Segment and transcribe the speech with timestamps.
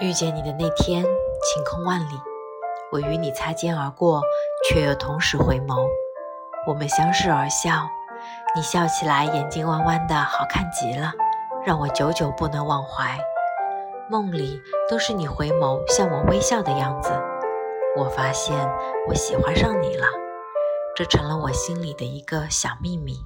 [0.00, 2.20] 遇见你的那天晴空万里
[2.90, 4.22] 我与你擦肩而过
[4.68, 5.86] 却又同时回眸。
[6.66, 7.88] 我们相视而笑
[8.54, 11.12] 你笑起来眼睛弯弯的好看极了
[11.64, 13.18] 让我久久不能忘怀。
[14.08, 17.10] 梦里都是你回眸向我微笑的样子。
[17.96, 18.56] 我发现
[19.08, 20.06] 我喜欢上你了
[20.96, 23.16] 这成了我心里的一个小秘密。